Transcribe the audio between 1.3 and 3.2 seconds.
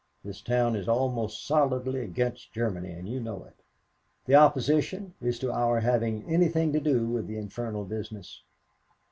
solidly against Germany, and you